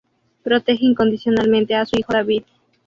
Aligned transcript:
Protege 0.41 0.83
incondicionalmente 0.83 1.75
a 1.75 1.85
su 1.85 1.95
hijo 1.95 2.11
David. 2.11 2.41